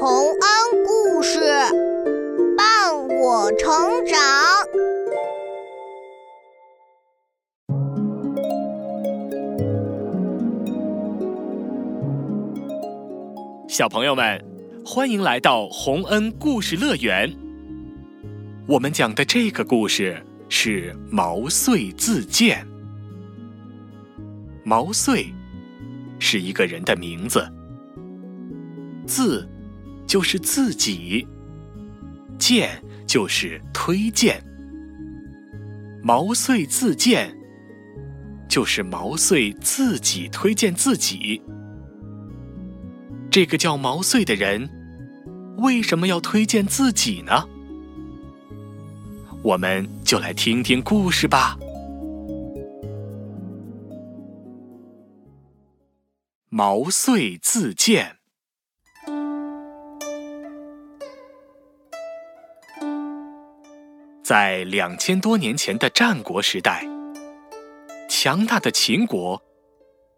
[0.00, 1.40] 洪恩故事
[2.56, 3.68] 伴我成
[4.06, 4.16] 长。
[13.68, 14.40] 小朋友们，
[14.86, 17.34] 欢迎来到洪恩故事乐园。
[18.68, 22.64] 我们讲的这个故事是毛遂自荐。
[24.62, 25.34] 毛遂
[26.20, 27.44] 是一个人的名字，
[29.04, 29.44] 字
[30.08, 31.28] 就是自己，
[32.38, 34.42] 荐就是推荐。
[36.02, 37.36] 毛遂自荐
[38.48, 41.42] 就是毛遂自己推荐自己。
[43.30, 44.70] 这个叫毛遂的人
[45.58, 47.46] 为什么要推荐自己呢？
[49.42, 51.58] 我们就来听听故事吧。
[56.48, 58.17] 毛遂自荐。
[64.28, 66.86] 在两千多年前的战国时代，
[68.10, 69.42] 强大的秦国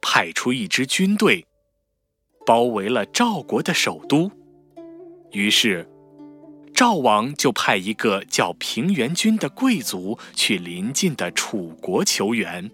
[0.03, 1.47] 派出一支军队，
[2.45, 4.29] 包围了赵国的首都。
[5.31, 5.89] 于是，
[6.75, 12.69] 赵王就派一个叫平原君的贵族去邻近的楚国求援。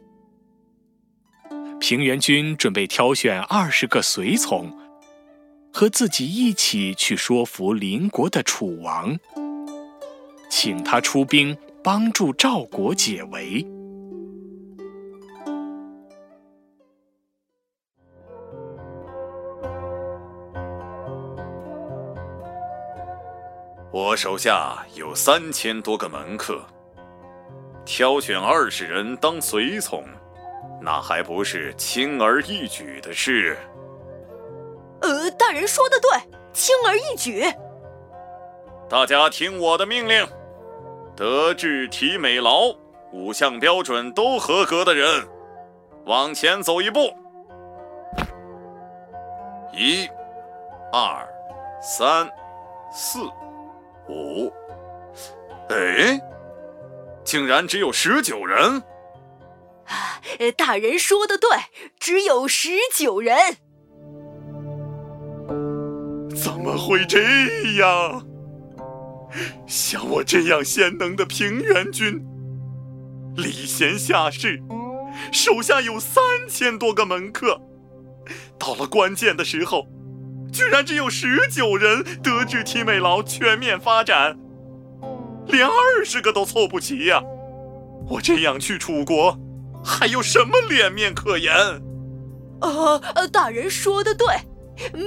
[1.79, 4.75] 平原君准备挑选二十个随从，
[5.71, 9.19] 和自己一起去说服邻国的楚王，
[10.59, 11.55] 请他出兵
[11.85, 13.63] 帮助赵国解围。
[23.93, 26.65] 我手下有三千多个门客，
[27.85, 30.03] 挑选二十人当随从。
[30.81, 33.59] 那还不是轻而易举的事。
[35.03, 36.19] 呃，大人说的对，
[36.55, 37.45] 轻而易举。
[38.89, 40.25] 大家听我的命令：
[41.17, 42.77] 德智体美劳
[43.11, 45.27] 五项标准都合格的人，
[46.05, 47.11] 往前走一步。
[49.73, 50.07] 一、
[50.93, 51.27] 二、
[51.81, 52.29] 三、
[52.93, 53.21] 四、
[54.11, 54.53] 五。
[55.71, 56.21] 哎，
[57.25, 58.83] 竟然只有十九人。
[60.55, 61.49] 大人说的对，
[61.99, 63.35] 只有十九人。
[66.37, 67.23] 怎么会这
[67.81, 68.23] 样？
[69.67, 72.25] 像我这样贤能的平原君，
[73.37, 74.63] 礼贤下士，
[75.33, 77.61] 手下有三千多个门客，
[78.59, 79.87] 到了关键的时候，
[80.53, 84.39] 居然只有十九人，德智体美劳全面发展，
[85.47, 87.23] 连二十个都凑不齐呀！
[88.09, 89.39] 我这样去楚国。
[89.85, 91.55] 还有什么脸面可言？
[92.61, 92.99] 啊，
[93.31, 94.27] 大人说的对，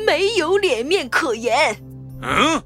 [0.06, 1.76] 没有脸面可言。
[2.22, 2.62] 嗯，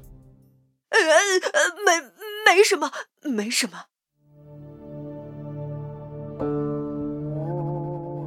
[0.94, 2.00] 呃呃，没
[2.46, 2.90] 没什么，
[3.22, 3.86] 没什么。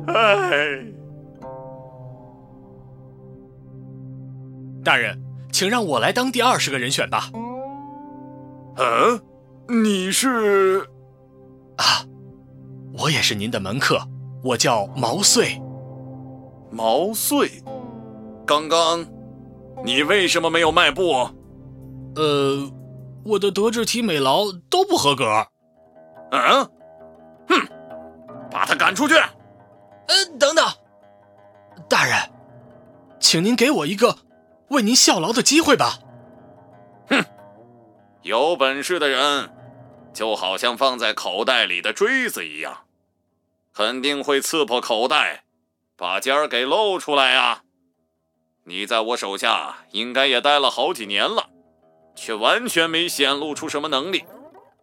[0.07, 0.85] 哎，
[4.83, 5.19] 大人，
[5.51, 7.29] 请让我来当第二十个人选吧。
[8.77, 9.21] 嗯，
[9.83, 10.81] 你是？
[11.77, 12.05] 啊。
[12.99, 13.99] 我也是您的门客，
[14.43, 15.61] 我叫毛遂。
[16.71, 17.63] 毛遂，
[18.43, 19.05] 刚刚
[19.85, 21.29] 你为什么没有迈步？
[22.17, 22.71] 呃，
[23.23, 25.47] 我的德智体美劳都不合格。
[26.31, 26.65] 嗯，
[27.47, 27.67] 哼，
[28.49, 29.13] 把他赶出去。
[29.13, 30.65] 呃，等等，
[31.87, 32.15] 大人，
[33.19, 34.17] 请您给我一个
[34.69, 35.99] 为您效劳的机会吧。
[37.07, 37.23] 哼，
[38.23, 39.51] 有本事的人，
[40.11, 42.85] 就好像放在口袋里的锥子一样。
[43.75, 45.43] 肯定会刺破口袋，
[45.95, 47.61] 把尖儿给露出来啊！
[48.63, 51.51] 你在我手下应该也待了好几年了，
[52.17, 54.25] 却完全没显露出什么能力，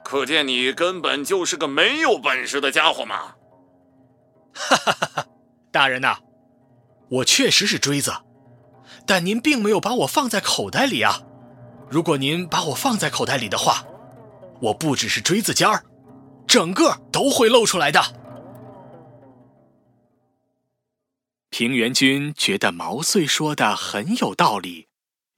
[0.04, 3.34] 可见你根本就是个没有本事的家伙嘛！
[4.54, 5.26] 哈哈哈哈！
[5.72, 6.18] 大人呐，
[7.08, 8.12] 我确实是锥子，
[9.04, 11.20] 但您并没有把我放在口袋里啊！
[11.90, 13.84] 如果您把我放在口袋里的话，
[14.62, 15.84] 我不只是锥子尖儿，
[16.46, 18.00] 整个都会露出来的。
[21.50, 24.88] 平原君觉得毛遂说的很有道理，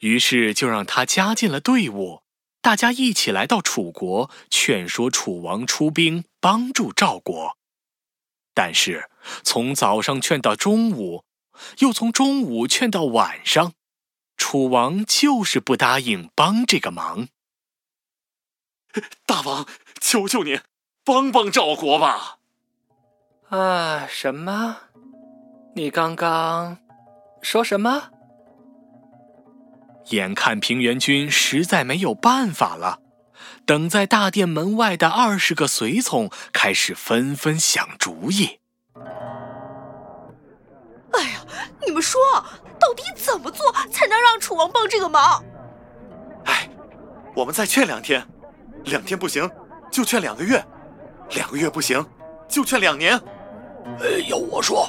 [0.07, 2.23] 于是就让他加进了队伍，
[2.63, 7.57] 大家一起来到楚国，劝说楚王出兵帮助赵国。
[8.55, 9.11] 但是
[9.43, 11.25] 从早上劝到中午，
[11.81, 13.73] 又从中午劝到晚上，
[14.37, 17.27] 楚王就是不答应帮这个忙。
[19.27, 19.67] 大王，
[20.01, 20.61] 求求您，
[21.05, 22.39] 帮帮赵国吧！
[23.49, 24.77] 啊，什么？
[25.75, 26.79] 你刚刚
[27.43, 28.11] 说什么？
[30.11, 33.01] 眼看平原君实在没有办法了，
[33.65, 38.61] 等在大殿门外的二十个随从开始纷纷想主意。
[41.13, 41.41] 哎呀，
[41.85, 42.21] 你们说，
[42.79, 45.43] 到底怎么做才能让楚王帮这个忙？
[46.45, 46.69] 哎，
[47.35, 48.25] 我们再劝两天，
[48.85, 49.51] 两天不行
[49.91, 50.65] 就劝两个月，
[51.31, 52.05] 两个月不行
[52.49, 53.19] 就劝两年。
[53.99, 54.89] 呃，要我说，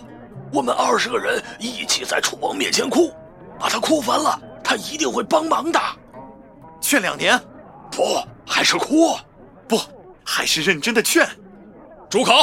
[0.53, 3.11] 我们二十个人一起在楚王面前哭，
[3.59, 4.39] 把他哭烦了。
[4.67, 5.79] 他一定会帮忙的。
[6.81, 7.39] 劝两年，
[7.89, 9.15] 不，还是哭，
[9.65, 9.79] 不，
[10.25, 11.25] 还是认真的劝。
[12.09, 12.33] 住口！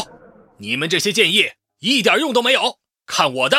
[0.56, 1.50] 你们这些建议
[1.80, 2.78] 一点用都没有。
[3.04, 3.58] 看我的！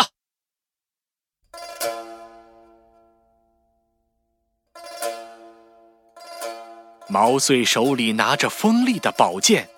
[7.08, 9.70] 毛遂手里拿着锋利的宝剑，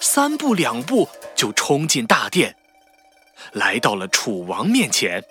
[0.00, 2.56] 三步两步就冲进大殿，
[3.52, 5.24] 来到了楚王面前。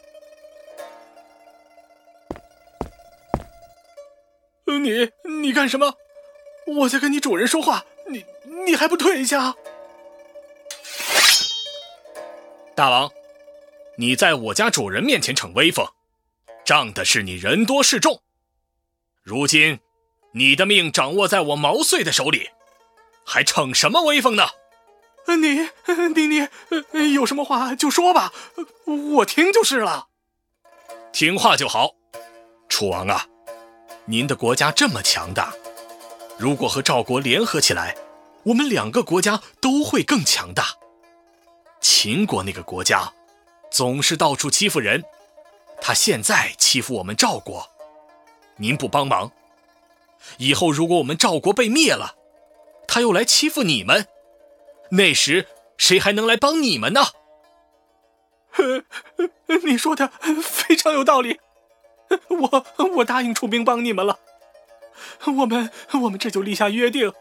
[4.82, 5.12] 你
[5.42, 5.96] 你干什么？
[6.68, 8.26] 我在跟你主人说话，你
[8.66, 9.56] 你还不退一下？
[12.76, 13.12] 大王，
[13.98, 15.86] 你在我家主人面前逞威风，
[16.64, 18.22] 仗的是你人多势众。
[19.24, 19.80] 如今
[20.34, 22.50] 你的命掌握在我毛遂的手里，
[23.26, 24.48] 还逞什么威风呢？
[25.28, 25.70] 你
[26.16, 26.48] 你
[26.92, 28.32] 你有什么话就说吧，
[28.86, 30.08] 我听就是了。
[31.12, 31.92] 听话就好，
[32.70, 33.28] 楚王啊。
[34.06, 35.54] 您的国家这么强大，
[36.38, 37.96] 如果和赵国联合起来，
[38.44, 40.66] 我们两个国家都会更强大。
[41.80, 43.14] 秦国那个国家，
[43.70, 45.04] 总是到处欺负人，
[45.80, 47.70] 他现在欺负我们赵国，
[48.58, 49.32] 您不帮忙，
[50.38, 52.16] 以后如果我们赵国被灭了，
[52.88, 54.08] 他又来欺负你们，
[54.90, 57.02] 那时谁还能来帮你们呢？
[59.64, 60.12] 你说的
[60.42, 61.40] 非常有道理。
[62.30, 62.66] 我
[62.98, 64.20] 我答应出兵帮你们了，
[65.38, 65.72] 我们
[66.04, 67.14] 我们这就立下约定。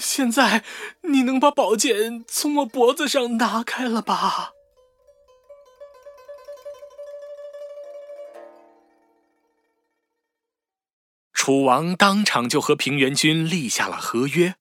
[0.00, 0.62] 现在
[1.02, 4.52] 你能把宝剑从我脖子上拿开了吧？
[11.32, 14.56] 楚王当场就和平原君立下了合约。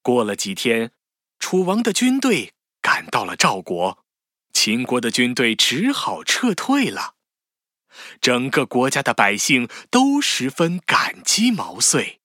[0.00, 0.92] 过了几天，
[1.40, 4.04] 楚王的军队赶到了赵国，
[4.52, 7.16] 秦国的军队只好撤退了。
[8.20, 12.20] 整个国家的百姓都十分感激毛遂。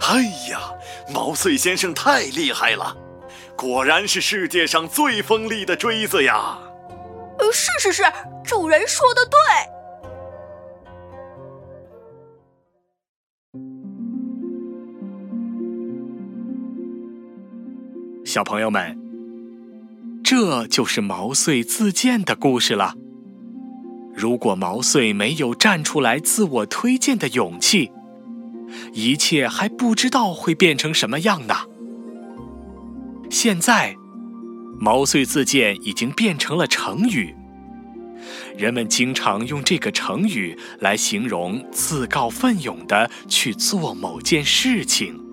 [0.00, 0.72] 哎呀，
[1.12, 2.96] 毛遂先生太厉害了，
[3.56, 6.58] 果然是世界上最锋利的锥子呀！
[7.38, 8.02] 呃，是是是，
[8.44, 9.38] 主人说的对。
[18.24, 19.07] 小朋友们。
[20.30, 22.92] 这就是毛遂自荐的故事了。
[24.14, 27.90] 如果毛遂没有站出来自我推荐的勇气，
[28.92, 31.54] 一切还不知道会变成什么样呢。
[33.30, 33.96] 现在，
[34.78, 37.34] 毛遂自荐已经变成了成语，
[38.54, 45.27] 人们经常用这个成语来形容自告奋勇的去做某件事情。